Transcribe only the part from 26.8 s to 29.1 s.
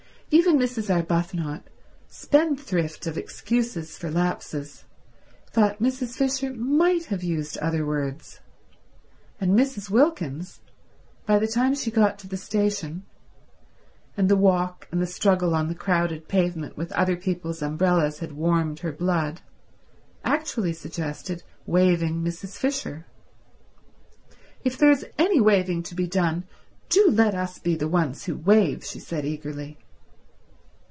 do let us be the ones who waive," she